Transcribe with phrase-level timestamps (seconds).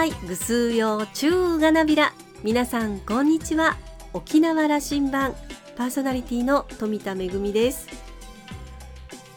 [0.00, 0.12] はい。
[0.26, 2.14] ぐすうようちゅうがなびら。
[2.42, 3.76] 皆さんこんにちは。
[4.14, 5.34] 沖縄羅針盤。
[5.76, 7.86] パーソナリティの富田恵です。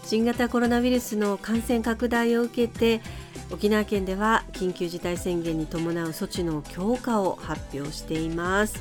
[0.06, 3.02] 新型コロナウイルスの感染拡大を受けて
[3.52, 8.80] 沖縄県では緊急事態宣言に伴う措置の強化を発表しています。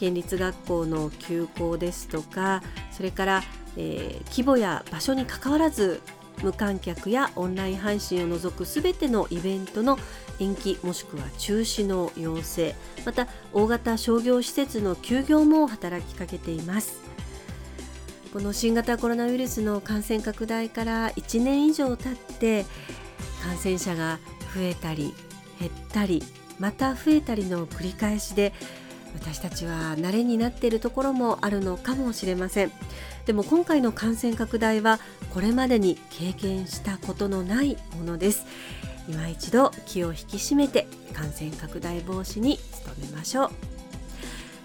[0.00, 3.42] 県立学校の休校ですとかそれから、
[3.76, 6.00] えー、規模や場所にかかわらず
[6.42, 9.98] 無観客やオンライン配信を除くすべてのイベントの
[10.40, 12.74] 延期もしくは中止の要請。
[13.04, 17.00] また大型商業施設の休業も働きかけています。
[18.32, 22.66] この新型コロナウイルスの感染拡大から1年以上経って
[23.44, 24.18] 感染者が
[24.54, 25.14] 増えたり
[25.60, 26.20] 減ったり
[26.58, 28.52] また増えたりの繰り返しで
[29.14, 32.72] 私たちは慣れになっているところもあるのかもしれません。
[33.26, 34.98] でも今回の感染拡大は
[35.32, 38.44] これまでに経験したことのないものです。
[39.08, 43.50] 今一度気を引き締めて感染拡大防止に努めましょう。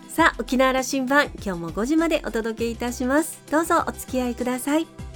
[0.10, 3.42] さあ沖縄羅針盤今日も5時までお届けいたします。
[3.52, 5.09] どうぞお付き合いください。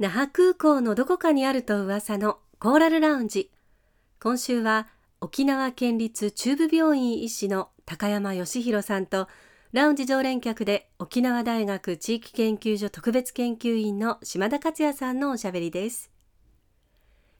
[0.00, 3.50] 那覇空港のどこかにあると噂のコーラルラウンジ。
[4.20, 4.86] 今週は
[5.20, 9.26] 沖縄県立中部病院医師の高山義弘さんと
[9.72, 16.12] ラウンジ常連客で沖縄大学地域研究所特別研究員の島田克也さんのおしゃべりです。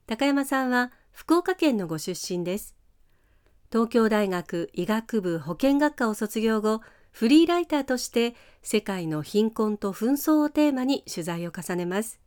[0.09, 2.75] 高山さんは福岡県のご出身です。
[3.71, 6.81] 東京大学医学部保健学科を卒業後
[7.13, 12.19] フリーライターとして世界の貧困と紛争をテーマに取材を重ねます。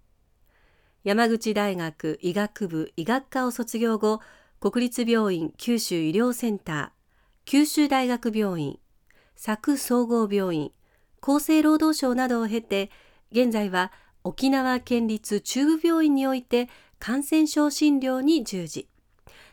[1.04, 4.22] 山口大学医学部医学科を卒業後
[4.60, 6.90] 国立病院九州医療センター
[7.46, 8.78] 九州大学病院
[9.36, 10.72] 佐久総合病院
[11.20, 12.92] 厚生労働省などを経て
[13.32, 13.92] 現在は
[14.24, 16.70] 沖縄県立中部病院において
[17.00, 18.88] 感染症診療に従事。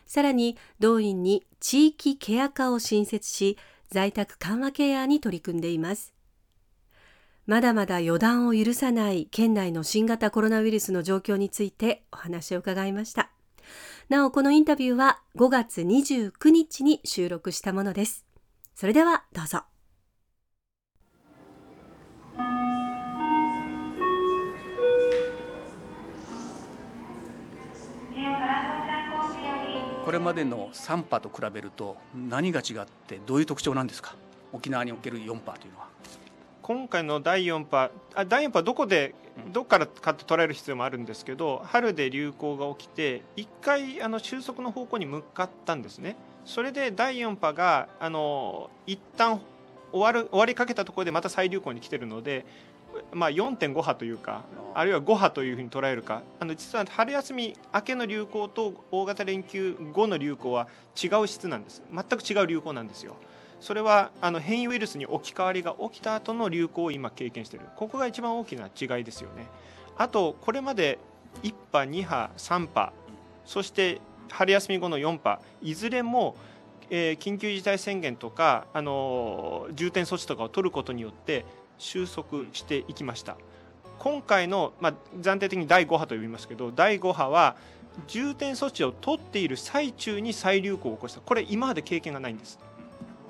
[0.05, 3.57] さらに同院に地域ケア科を新設し
[3.89, 6.13] 在宅緩和ケアに取り組んでいます。
[7.49, 13.31] まだまだ予断を許さない県内の新型コロナウイルスの状況についてお話を伺いました。
[14.07, 18.23] なおこのインタビューは5月29日に収録したものです。
[18.75, 19.63] それではどうぞ。
[30.05, 34.15] これまでの3波と比べると何が違ってどういう特徴なんですか？
[34.53, 35.89] 沖縄における4波というのは。
[36.69, 39.15] 今回の第4波あ第4波どこで
[39.51, 46.15] どこからかって捉える必要もあるんですけど春で流行が起きて1回あの収束の方向に向かったんですね。
[46.45, 49.41] それで第4波があの一旦
[49.91, 52.45] 終わる終わりかけたところでまた再流行に来てるので、
[53.13, 54.43] まあ、4.5波というか
[54.75, 56.21] あるいは5波というふうに捉えるか。
[56.39, 60.67] あの実は春休み明けの流行と大型連休後の流行は
[61.03, 61.81] 違う質なんです。
[61.91, 63.15] 全く違う流行なんですよ。
[63.59, 67.65] それはあの変異ウイルスに置き換わりが起きた後の流行を今経験している。
[67.75, 69.47] ここが一番大きな違いですよね。
[69.97, 70.97] あとこれまで
[71.43, 72.93] 1波2波3波
[73.45, 76.35] そして春休み後の4波いずれも、
[76.89, 81.45] え、緊急事態宣言とか、あの、重点措置とかを取ることによって
[81.77, 83.37] 収束していきました。
[83.97, 87.57] 今回の、まあ、暫定的に第5波と呼びますけど第5波は
[88.07, 91.19] 重点措置を取っている最中に再流行を起こした。
[91.19, 92.59] これ今まで経験がないんです。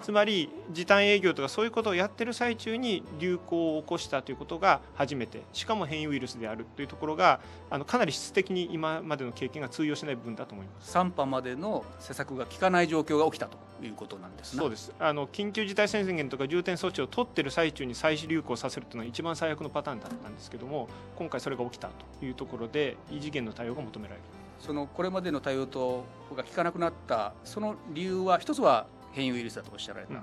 [0.01, 5.41] つまり時短営業とかそういうことをやってる最中に流行を起こしたということが初めて。
[5.53, 7.39] しかも変異ウイルスであるというところが
[7.69, 10.95] あのかなり質的に今までの経験が通用しない部分だと思います。
[10.97, 14.93] 3波までの施策が効かない状況が起きたということなんですそうです。
[14.99, 20.87] あの緊急事態宣言とか重点措置を取ってる最中に再流行させるというのは一番最悪のパターンだったんですけども
[21.17, 24.23] 今回それが起きたというところで異次元の対応が求められる。
[24.59, 26.05] そのこれまでの対応と
[26.35, 30.21] が効かなくなったその理由は一つは変異ウイルスだとおっしゃられた、うん、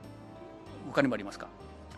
[0.86, 1.48] 他にもありますか？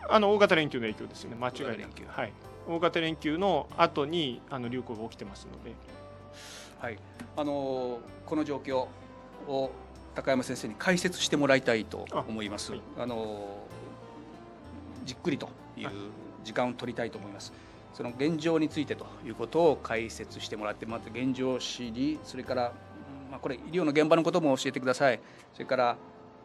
[0.07, 2.03] あの大型連休の影響ですよね間違いなく。
[2.07, 2.33] はい、
[2.67, 5.75] 大型連休の後にあの流行が起きてますので、
[6.79, 6.97] はい、
[7.37, 8.87] あのこの状況
[9.47, 9.71] を
[10.15, 12.71] 高山先生に解説してもらいたいと思います。
[12.71, 13.57] あはい、あの
[15.05, 15.89] じっくりという
[16.43, 17.53] 時間を取りたいと思います。
[17.93, 22.71] その現状についてということを解説してもらってまず現状を知りそれから、
[23.29, 25.19] まあ、これ医療の現場のことも教えてください。
[25.53, 25.97] それから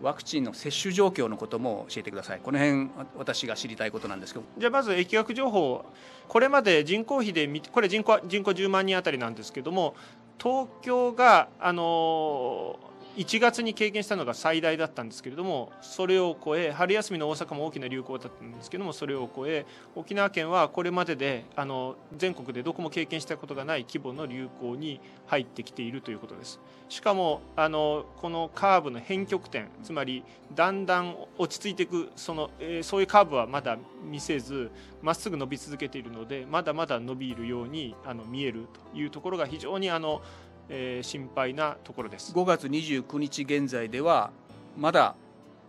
[0.02, 2.40] ワクチンの接種状況のことも教えてください。
[2.42, 4.44] この辺私が知りたいことなんですけど。
[4.58, 5.84] じゃあまず疫学情報、
[6.28, 9.94] これまで人口比でこれ人口人口10万人あたりなんですけども、
[10.42, 12.78] 東京があの
[13.16, 26.58] 1月に経験したのが最大だったんですけれどもそれを超え春休みの大阪も大きな流行だったんですけどもそれを超え沖縄県はこれまでであの全国でどこも経験したことがない規模の流行に入ってきているということです。
[26.88, 30.22] しかもあのこのカーブの変極点つまり
[30.54, 34.70] だんだん落ち着いていくその、えー、そういうカーブはまだ見せず
[35.02, 40.20] まっすぐ伸び続けているのでまだまだ伸びるようにあの見えるというところが非常にあの
[40.68, 42.32] えー、心配なところです。
[42.32, 44.30] 5月29日現在では
[44.76, 45.14] まだ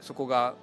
[0.01, 0.56] そこが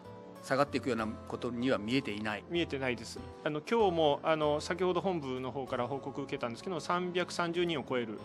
[0.43, 2.45] 下がっていくようなことには見えていない。
[2.51, 3.19] 見えてないです。
[3.45, 8.19] あの今日もあの先ほど本部の方から報告を受けたんですけど330人を超える、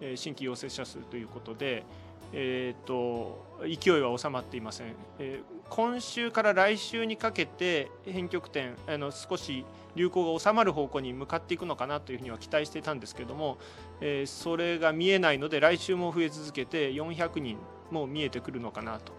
[0.00, 1.84] えー、新規陽性者数ということで、
[2.32, 9.64] えーと、勢いは収まっていません、えー、今週から来週にかけて変極点あの少し
[9.96, 13.58] 流行が収まる方向に向かっていくのかなというふうには期待していたんですけれども、
[14.00, 17.58] えー、それが見えないので来週も増え続けて400人
[17.90, 19.12] も見えてくるのかなと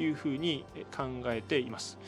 [0.00, 0.64] いうふうに
[0.96, 1.98] 考えています。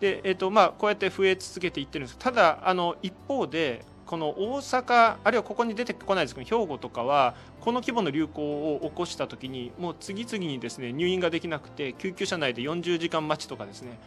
[0.00, 13.98] でえーとまあ、こうやって増え続けていってるんですただあの一方でこの大阪あるいはここに出てこないですけど兵庫とかはこの規模の流行を起こした時にもう次々にですね入院ができなくて救急車内で40時間待ちとかですね。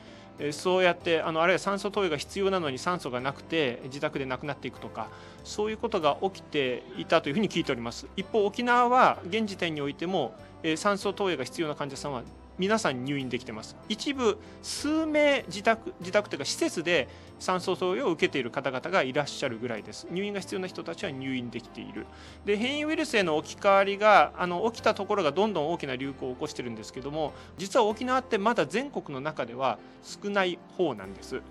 [0.54, 5.10] そうやってあのあるいは酸素投与が必要なのに酸素がなくて自宅で亡くなっていくとか
[5.44, 8.08] そういうことが起きていたというふうに聞いております。
[8.18, 10.34] 一方沖縄は現時点においても
[10.78, 12.24] 酸素投与が必要な患者さんは
[12.58, 13.76] 皆さん入院できてます。
[13.90, 17.08] 一部数名自宅自宅というか施設で
[17.40, 20.08] 酸素投与を受けている方々がいらっしゃるぐらいです。
[20.12, 22.06] 入院が必要な人たちは入院できている。
[22.46, 31.42] で変異ウイルスへの置き換わりがあの起きたところがどんどん大きな流行を起こしてるんですけども実は沖縄ってまだ全国の中では少ない方なんです。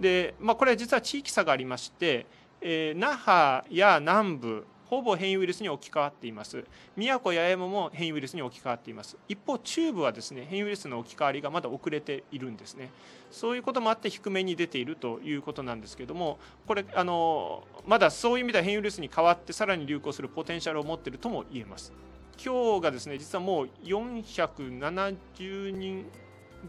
[0.00, 2.26] で、まあ、これは実は地域差がありまして、
[2.60, 6.64] えー、那覇や南部ほぼ変異ウイルスに置き換わっています。
[6.96, 9.16] 宮古八重山も変異ウイルスに置き換わっています。
[9.28, 12.90] 一方中部はですね変異ウイルスの置き換わりがまだ遅れているんですね。
[13.30, 16.38] そういうこともあって低めに出ているということなんですけども
[16.68, 21.92] これあのまだそういう意味では変異ウイルスに変わってさらに流行するポテンシャルを持っているとも言えます。
[22.42, 26.06] 今日がですね実はもう470人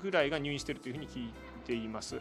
[0.02, 1.32] ぐらいが入院しているというふうに聞い
[1.66, 2.20] ています。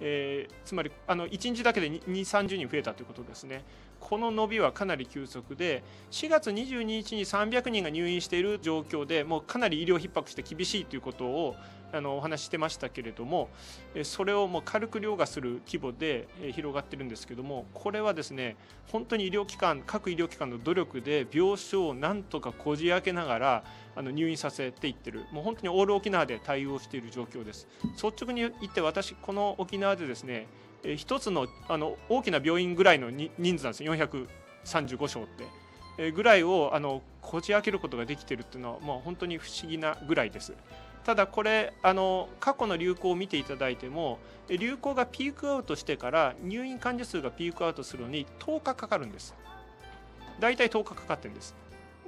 [0.00, 3.62] えー、つまりあの1日だけで2、30人増えたということですね。
[4.02, 11.54] この伸びはかなり急速で4月22日に300人が入院している状況でもうかなり医療逼迫して厳しいということを
[11.92, 13.48] あのお話ししてましたけれども
[14.02, 18.56] それをもう軽く凌駕する規模で広がってるんですけどもこれはですね
[18.90, 23.64] 本当に医療機関各医療機関の努力で病床をなんとかこじ開けながら
[23.94, 25.26] あの入院させていってる。
[25.32, 27.68] もう本当にオール沖縄で対応している状況です。
[28.02, 30.46] 率直に言って私この沖縄でですね
[30.84, 35.44] 一つのあの大きな病院ぐらいの人数なんですよ435床って
[35.98, 36.12] え。
[36.12, 40.54] ぐらいをあのこじ開けることができてるっていうのはもう本当に不思議なぐらいです。
[41.04, 44.18] ただこれあの過去の流行を見ていただいても
[44.48, 49.34] 流行がピークアウトしてから入院患者数がピークアウトするのに10日かかるんです
[50.38, 51.56] 大体10日かかってるんです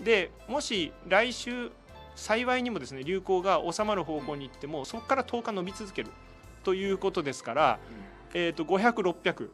[0.01, 1.73] でもし来週
[2.15, 6.11] 幸いにもですね流行が収まる方向に行ってもそこから10日伸び続ける
[6.63, 7.79] ということですから、
[8.35, 9.49] えー、と500600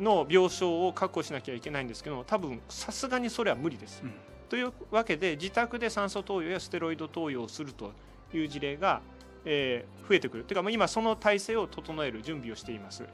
[0.00, 4.02] の病床を確保しなきゃいけないんですけど多分さすがにそれは無理です。
[4.02, 4.12] うん、
[4.48, 7.92] というわけで自宅で酸素投与やステロイド投与をすると
[8.32, 9.02] いう事例が、
[9.44, 10.44] えー、増えてくる。
[10.44, 13.04] というか今その体制を整える準備をしています。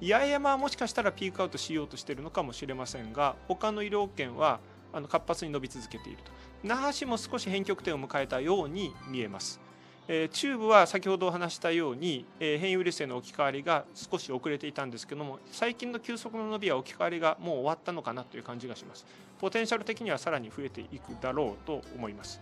[0.00, 4.60] 八重山はもしかしたらピークアウトしようとしているのかもしれませんが他の医療圏は
[4.92, 6.30] あの活発に伸び続けていると。
[6.62, 9.60] 那覇市も少し変極点を迎えたように見えます
[10.08, 19.04] えー、中部は先ほどお話したように、え、変異ウイルスへの置き換わりが少し遅れていたんですけども最近の急速な伸びは置き換わりがもう終わったのかなという感じがします。
[19.38, 22.40] ポテンシャル的にはさらに増えていくだろうと思います。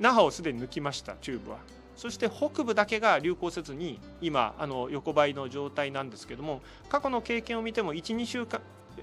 [0.00, 1.58] 那覇をすでに抜きました中部は。
[1.94, 8.60] そして北部だけが流行せずに今あの横ばいの状態なんですけども過去の経験を見ても12週間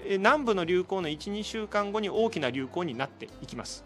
[0.08, 3.84] 南部の流行の12週間後に大きな流行になっていきます。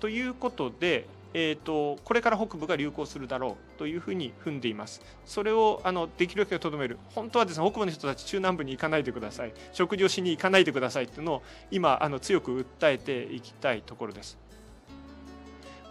[0.00, 5.00] ということで、えーと、これから北部が流行するだろうというふうに踏んでいます。
[5.24, 14.38] それをあのできるだけとどめる本当はですね北部の人たち中南部に行かないでください食事をしに行かないでくださいっていうのを今あの強く訴えていきたいところです。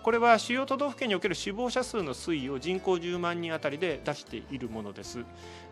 [0.04, 5.20] これは主要都道府県における死亡者数の推移を人口10万人あたりで出しているものです。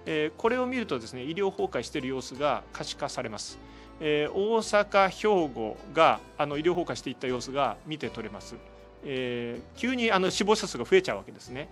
[0.06, 3.58] えこれを見るとですね医療崩壊している様子が可視化されます。
[4.00, 8.56] え大阪、兵庫があの医療崩壊していった様子が見て取れます。
[9.04, 11.70] えー、急にあの死亡者数が増えちゃうわけですね。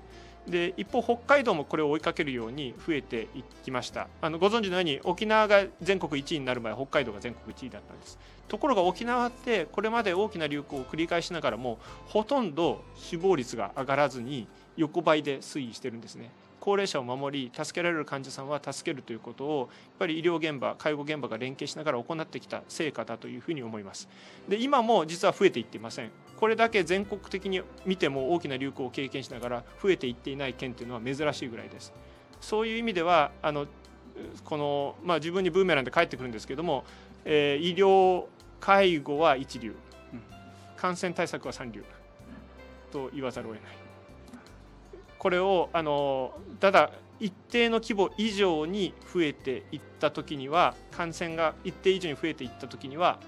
[0.47, 4.07] で一方北海道もこれを追いかけるように増えていきました。
[4.21, 8.17] あのご存知のように沖縄が全国1位になる前北海道が全国1位だったんです。
[8.47, 16.31] ところが沖縄ってこれまで大きな流行を繰り返しながらもほとんど死亡率が上がらずに横ばいで推移してるんですね。
[16.61, 19.67] 高齢者を守り助けられる患者さんは助けるということをやっ
[19.99, 24.07] ぱり医療現場介護現場が連携しながら行ってきた成果だというふうに思います。
[24.47, 26.11] で今も実は増えていっていません。
[26.37, 31.93] これだけ全国的に見ても大きな流行を経験しながら増えていっていない県というのは珍しいぐらいです。
[32.39, 33.65] そういう意味ではあの
[34.43, 36.85] この、まあ、自分にブーメランで返ってくるんですけども、
[37.25, 38.25] えー、医療
[38.59, 39.75] 介護は一流。
[40.75, 41.83] 感染対策は三流。
[42.91, 43.71] と言わざるを得ない。
[45.17, 53.19] これをあのただ一定の規模以上に増えていった時には感染が一定以上に増えていった時には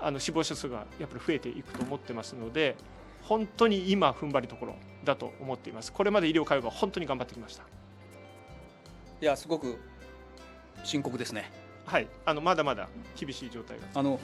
[0.00, 2.76] あの死亡者数がやっぱり増えていくと思ってますので
[3.22, 5.92] 本当に今踏ん張りどころだと思っています。
[5.92, 7.64] これまで医療介護は本当に頑張ってきました。
[9.20, 9.78] いやすごく
[10.84, 11.50] 深刻ですね。
[11.86, 12.08] はい。
[12.24, 12.88] あのまだまだ
[13.18, 13.84] 厳しい状態が。
[13.94, 14.20] あの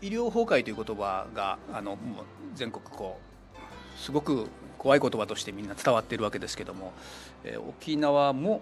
[0.00, 1.98] 医療崩壊という言葉があの
[2.54, 3.18] 全国こ
[3.54, 4.46] うすごく
[4.78, 6.92] 怖い言葉としてみんな伝わっているわけですけども、
[7.42, 8.60] えー、沖縄も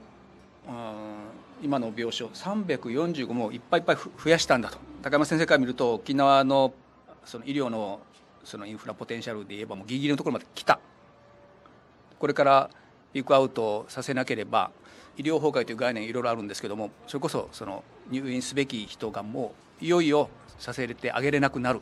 [1.62, 4.78] 今の病床345もいっぱいいっぱい増やしたんだと。
[5.02, 6.72] 高山先生から見ると沖縄の
[7.24, 8.00] その医療の
[8.44, 10.80] そのインフラポテンシャルで言えばもうギリギリのところまで来た。
[12.18, 12.70] これから
[13.12, 14.70] ピークアウトさせなければ
[15.16, 21.80] 医療崩壊という概念いろいろあるんですけどもそれこそその入院すべき人がもういよいよさせれてあげれなくなる。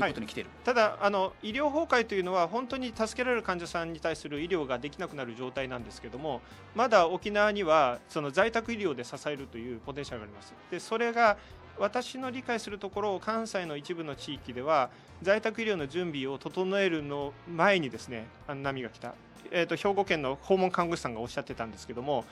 [0.00, 6.40] ということに来ている、はい、ただあの医療崩壊というのは本当に助けられる患者さんに対する医療ができなくなる状態なんですけども
[6.74, 10.54] まだ沖縄にはその在宅医療で支えるというポテンシャルがあります。
[10.70, 11.36] でそれが
[11.78, 14.88] 私の理解するところを関西の一部の地域では
[15.22, 19.14] 在宅医療の準備を整えるの前にですねあの波が来た、
[19.50, 22.24] えーと兵庫県の訪問看護師さんがおっしゃってたんですけども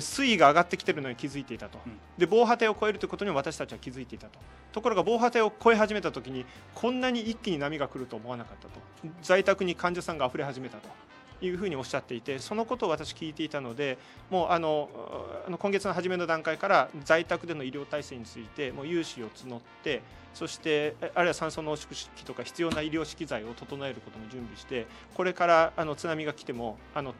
[0.00, 1.78] 水位が上がってきてるのに気づいていたと、
[2.18, 4.38] で防波堤を越えるということに私たちは気づいていたと。
[4.72, 8.80] ところが防波堤を越え始めた時にこんなに一気に波が来ると思わなかったと。
[9.22, 10.88] 在宅に患者さんが溢れ始めたと
[11.40, 13.98] いうふうにおっしゃっていてそのことを私聞いていたので
[14.30, 14.88] もうあの
[15.58, 20.02] 今月の初めの段階から在宅での医療体制についてもう融資を募って
[20.34, 27.14] そしてあるいは酸素濃縮機とか必要な医療資機材を整えることも準備してこれからあの津波が来てもあの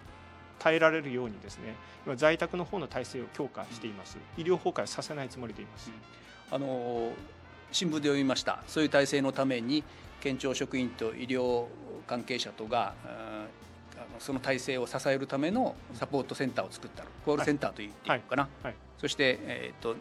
[0.59, 4.19] 耐えられるようにですね今在宅の方の体制を強化しています。
[4.37, 5.91] 医療崩壊させないつもりでいます、
[6.51, 7.13] あの
[7.73, 8.63] 新聞で読みました。
[8.67, 9.83] そういう体制のために
[10.21, 11.67] 県庁職員と医療
[12.07, 12.95] 関係者とが
[14.19, 18.65] その体制を支えるためのサポートセンターを作ったコールセンターと言っていいのかな、はい。
[18.67, 20.01] はい、そして、えーと、と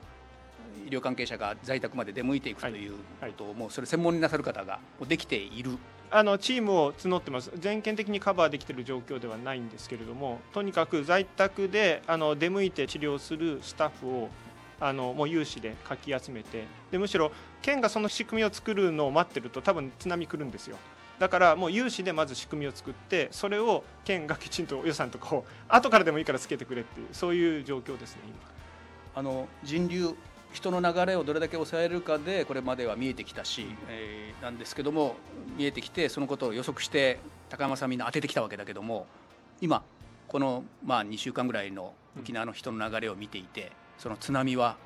[0.85, 5.77] 医療関係者が在宅まで出向いていくということを、もうそれ専門になさる方ができている
[6.12, 7.51] あのチームを募ってます。
[7.55, 14.29] 全県的にカバーできている状況ではないんですけれどもとにかく在宅であの出向いて治療するスタッフを
[14.79, 17.31] あのもう有志でかき集めてでむしろ
[17.62, 20.77] 県がその仕組みを作るのを待ってると多分津波来るんですよ。
[21.17, 28.35] だからもう有志でまず仕組みを作ってそれを県がきちんと予算とかを後からでもいいからつけてくれっていうそういう状況ですね今。
[29.15, 30.13] あの人流
[30.55, 35.15] 人の流れをどれだけ抑えるかでこれまでは見えてきたし、えー、なんですけども
[35.57, 37.19] 見えてきてそのことを予測して
[37.50, 39.05] 高山さんみんな当ててきたわけだけども
[39.62, 39.83] 今
[40.27, 44.77] このまあ2週間ぐらいの沖縄の人の流れを見ていてその津波は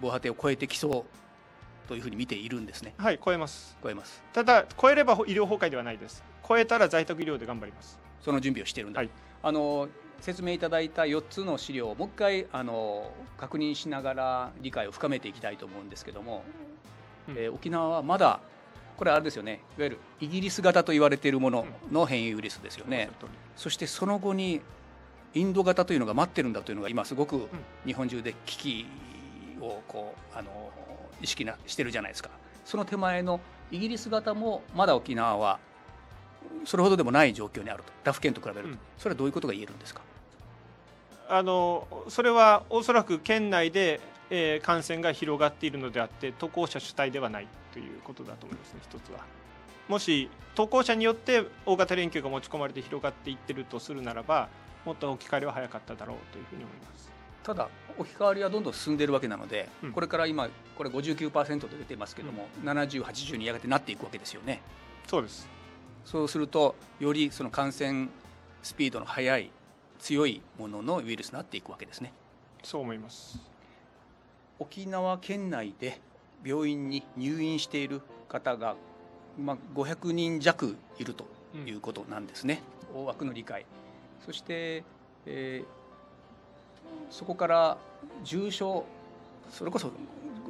[0.00, 2.94] 防波堤を越えてきそうというふうに見ているんですね。
[2.98, 3.76] はい超えます。
[3.82, 4.22] 超えます。
[4.32, 6.24] ただ超えれば医療崩壊ではないです。
[6.48, 9.10] 超えたら在宅医療で頑張りますその準備をしているんだ、はい、
[9.42, 9.88] あの
[10.20, 16.44] 説明いただいた4つの資料をもう一回あの確認しながら理解を深めていきたいと思うんですけども、
[17.28, 18.40] うん、えー、沖縄はまだ
[18.96, 19.60] これあれですよね。
[19.76, 24.62] いわゆるイギリス型と言われているものの変異ウイルスですよね、うん、そしてその後に
[25.34, 27.48] インド型というのが待ってるんだというのが今すごく
[27.84, 28.86] 日本中で危機
[29.60, 30.50] をこうあの
[31.20, 32.30] 意識なしてるじゃないですか。
[32.64, 35.58] その手前のイギリス型もまだ沖縄は
[36.64, 37.92] それほどでもない状況にあると。
[38.04, 40.02] 他府県と比べると、うん、それはどういうことが言えるんですか？
[41.28, 44.00] あのそれはおそらく県内で、
[44.30, 49.20] えー、感染が広がっているのであって渡航者主体ではないということだと思いますね一つは。
[49.88, 54.48] もし渡航者によって大型連休が持ち込まれて広がっていってるとするならば
[54.84, 57.10] もっと置き換えは早かっただろうというふうに思います。
[57.42, 64.62] ただ置き換わりはどんどん進んでいるわけなので、うん、これから今これ59%で出てますけども、うん、7080にやがてなっていくわけですよね。
[65.06, 65.48] そうです
[66.06, 68.08] そうするとよりその感染
[68.62, 69.50] スピードの速い
[69.98, 72.14] 強いもののウイルスになっていくわけですね。
[72.62, 73.38] そう思います。
[74.58, 76.00] 沖縄県内で
[76.42, 78.76] 病院に入院している方が
[79.38, 81.26] まあ、500人弱いると
[81.66, 82.62] いうことなんですね、
[82.94, 83.66] うん、大枠の理解。
[84.24, 84.82] そして、
[85.26, 85.64] えー、
[87.10, 87.78] そこから
[88.24, 88.84] 重症
[89.50, 89.90] それこそ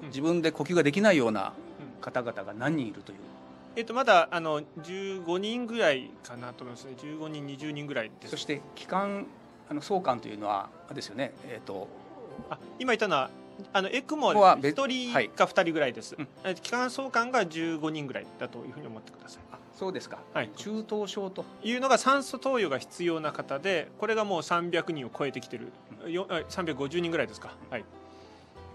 [0.05, 1.53] 自分で呼吸ができないような
[2.01, 3.19] 方々が何人いるという。
[3.77, 8.31] えっと、まだあの15人ぐらいかなと思いますね、15人、20人ぐらいです。
[8.31, 9.27] そして、機関
[9.69, 11.87] あの総監というのは、ですよね、えっと、
[12.49, 13.31] あ今言ったのは、
[13.75, 19.43] あのエクモは1人か2人ぐらいです、はい、機関総監が15人ぐらいだというふうに思ってください。
[19.53, 21.45] あそうですか、はい、中等症と。
[21.63, 25.71] いうのが酸素投与が必要な方で、これがもう300人を超えてきてる、
[26.05, 27.53] 350人ぐらいですか。
[27.69, 27.85] はい。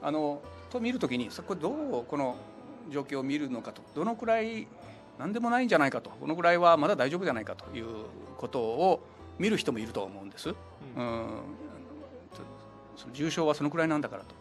[0.04, 2.36] あのと見るときにそこどうこの
[2.90, 4.68] 状況を見るのかとどのくらい
[5.22, 6.10] 何でもないんじゃないかと。
[6.10, 7.86] このぐらいはまだ大丈夫じゃないかという
[8.40, 9.00] ことを
[9.38, 10.50] 見る人もいると思うんです。
[10.50, 10.52] う
[11.00, 11.28] ん、
[13.14, 14.34] 重症はそのくらいなんだからと。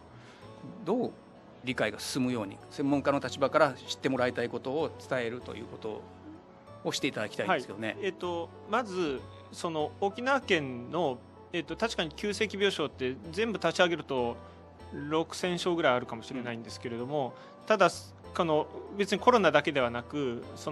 [0.87, 1.11] どう
[1.65, 6.01] 理解が進むように専門家の立場から知ってもらいたいことを伝えるということ
[6.85, 7.89] をしていただきたいんですけどね。
[7.89, 9.21] はい、えっ、とまず
[9.53, 11.19] その沖縄県の
[11.53, 14.37] えっと、確かに急性期病床って全部立ち上げると
[14.95, 17.35] 6000床ぐらいあるかもしれないんですけれども、
[17.67, 17.91] ただ
[18.35, 20.71] この別にコロナだけではなくさ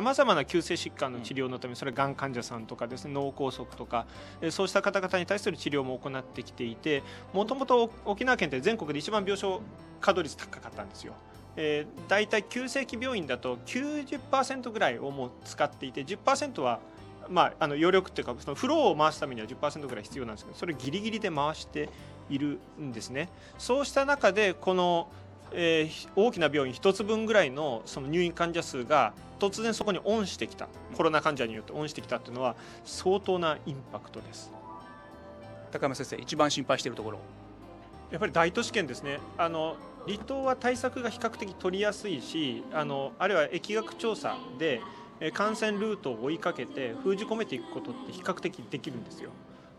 [0.00, 4.06] まざまな急性疾患の治療のためそれがん患者さんとかですね脳梗塞とか
[4.50, 9.60] そうした方々に対する治療も行ってきていてもともと沖縄県って全国で一番病床
[10.00, 11.14] 稼働率高かったんですよ。
[11.54, 16.80] えー、大体急性期病院だと90%ぐらいをもう使っていて10%は
[17.28, 21.88] まあ、あの余力っていうかそのフローを回すためには10%ぐらい必要なんですけどそれギリギリで回して
[22.28, 23.28] いるんですね。
[23.58, 25.08] そうした中でこの
[25.54, 30.68] えー、大きな病院1つ分ぐらいのその入院患者数が突然そこにオンしてきた。
[30.96, 32.54] コロナ患者によってオンしてきたというのは
[32.84, 34.52] 相当なインパクトです。
[35.70, 37.18] 高山先生一番心配しているところ。
[38.10, 39.18] やっぱり大都市圏ですね。
[39.38, 44.80] あの離島は対策が比較的取りやすいしあのあるいは疫学調査で
[45.32, 49.30] 感染ルートを追いかけて封じ込めていくことって比較的できるんですよ。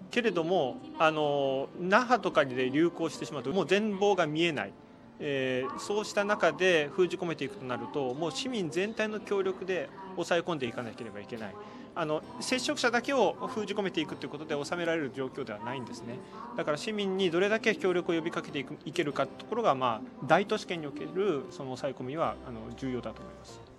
[0.09, 4.73] けれどもあの那覇とかで流行してしまうともう全貌が見えない、
[5.19, 11.55] えー、そうした中で封じ込めていくとなるともう市民全体の協力で抑え込んでいかなければいけない
[11.95, 16.17] あの接触者だけを封じ込めていくということで収められる状況ではないんですね
[16.57, 23.72] だから市民にどれだけ協力を呼びかけていくいけるかところが、まあ、大都市圏におけるその抑え込みはあの重要だと思います。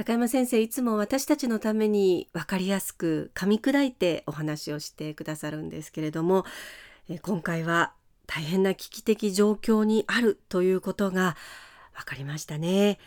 [0.00, 6.46] 高山先生いつも私たちのために分かりやすく噛み砕いてお話をしてくださるんですけれども
[7.20, 7.92] 今回は
[8.26, 11.36] 大変な危機的状況にあるということが
[11.94, 12.98] 分かりましたね。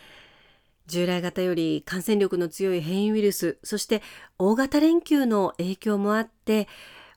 [0.86, 4.00] 従来型より感染力の強い変異ウイルスそして
[4.38, 6.68] 大型連休の影響もあって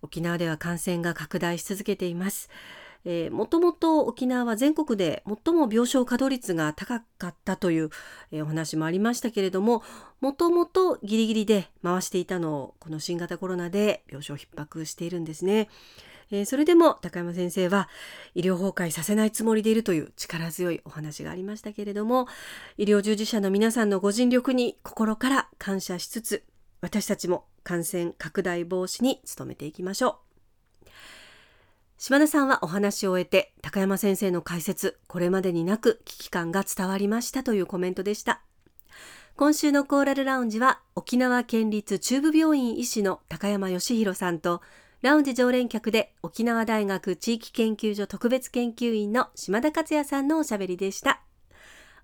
[0.02, 2.50] 沖縄では感染が拡大し続けています。
[3.06, 7.90] えー、もともと沖縄は全国で最も病床稼働率が高かったという、
[8.32, 9.84] えー、お話もありましたけれども
[10.22, 15.70] もともとギリギリで回していたのをこの新型コロナで病床逼迫しているんですね。
[16.30, 17.88] えー、それでも高山先生は
[18.36, 22.28] 医療崩壊させないつもりでいるという力強いお話がありましたけれども
[22.78, 26.44] 医療従事者の皆さんのご尽力に心から感謝しつつ
[26.82, 30.27] 私たちも感染拡大防止に努めていきましょう。
[31.98, 38.42] 島田さんはお話を終えて高山先生の解説これまでになく危機感が伝わりましたというコメントでした。
[39.36, 44.62] 今週のコーラルラウンジは沖縄県立中部病院医師の高山義弘さんと
[45.02, 51.22] ラウンジ常連客で沖縄大学地域研究所特別研究員の島田克也さんのおしゃべりでした。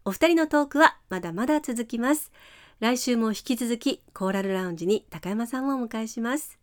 [0.06, 2.32] お二人のトークはまだまだ続きます。
[2.80, 6.63] 来週も引き続きコーラルラウンジに高山さんをお迎えします。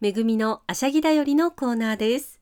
[0.00, 2.40] めぐみのあしゃぎだよりのコーナーです。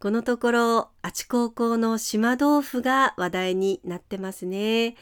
[0.00, 4.96] このところ、あち高校の島豆腐が話題になってますね。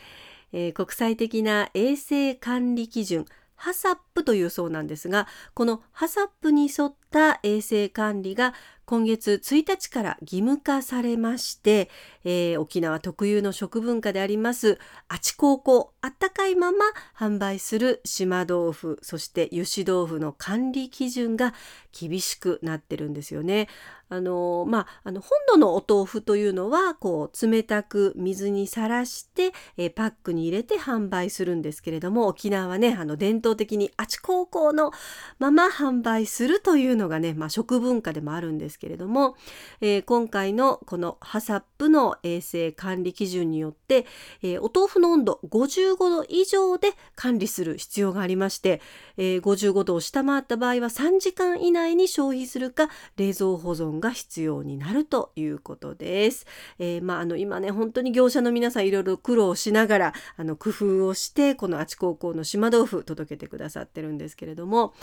[0.53, 3.25] えー、国際的な衛生管理基準、
[3.55, 8.53] ハサップというそうなんですが、このハサップに沿った衛生管理が
[8.87, 11.91] 今月1日から義務化されまして、
[12.25, 16.79] えー、沖縄特有の食文化でありますあちこうこあったかいまま
[17.19, 21.53] 販売する島豆腐そして油脂豆腐の管理基準が
[21.91, 23.69] 厳しくなってるんですよね。
[24.09, 34.93] あのまあ、あの本土のお豆腐というのはこう冷たく水にさらして、え、パックに入れて販売するんですけれども沖縄はねあの伝統的にあちこうこうの
[35.39, 39.37] まま販売するというのがね、まあ、食文化でもあるんですけれども、
[39.81, 44.07] えー、今回のこのハサップの衛生管理基準によって、
[44.43, 48.81] えー、お豆腐の温度55度以上で管理する必要がありまして、
[49.17, 56.47] えー、55度を下回った場合は3時間以内に消費するか冷蔵保存が必要になるということです。
[56.79, 64.95] えー、まあ、あの今ね本当に業者の皆さんいろいろ苦労しながらあの工夫をしてこのあち高校の島豆腐届けてくださってるんですけれども、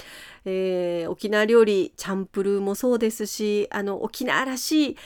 [0.45, 4.97] えー、沖縄料理チャンプルーもそうですしあの沖縄らしい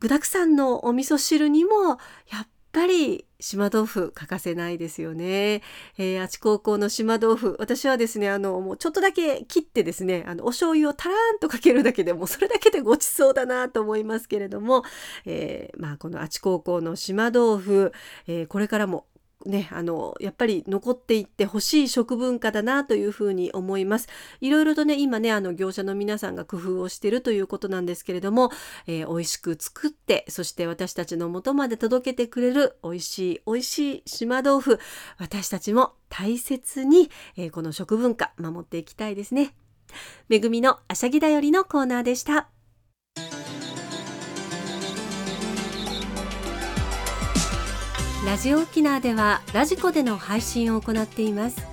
[0.00, 1.98] 具沢山のお味噌汁にも
[2.30, 5.62] やっぱり島豆腐欠かせないですよね。
[5.98, 14.84] えー、あち高校の島豆腐私はですねあのもうちょっとだけ切ってですねあのお醤油をたらーんとかけるだけでもそれだけでごちそうだなと思いますけれども、
[15.24, 17.92] えー、まあこのあち高校の島豆腐、
[18.26, 19.06] えー、これからも
[19.46, 24.08] ね、あのやっぱり残っていってほしい食文化だなというふうに思います。
[24.40, 28.50] いろいろとね今ねあの業者の皆さんが工夫をしているということなんですけれども、
[28.86, 34.80] えー、美味しく作ってそして私たちの元まで届けてくれる美味しい美味しい島豆腐
[35.18, 39.54] 私たちも大切に、えー、この食文化守っていきたいですね。
[40.28, 42.55] めぐみのあしゃぎだよりのコーナーでした。
[48.26, 51.64] ラジオ沖縄ではラジコでの配信を行っています。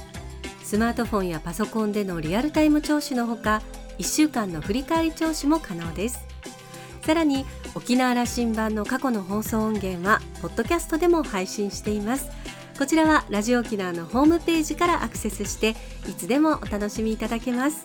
[0.64, 3.64] スマートフォンやパソコンでのリアルタイム聴取のほか
[3.98, 6.20] 1週間の振り返り聴取も可能です。
[7.02, 12.30] さらに沖縄羅針盤の過去の放送音源はポッドキャストでも配信しています。
[12.78, 15.76] こちらはラジオ沖縄のホームページからアクセスして
[16.08, 17.84] いつでもお楽しみいただけます。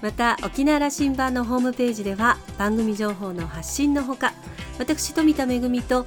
[0.00, 4.32] また沖縄羅針盤のホームページでは番組情報の発信のほか
[4.78, 6.06] 私富田恵と